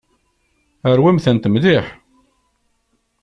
Rwimt-tent 0.97 1.49
mliḥ. 1.49 1.85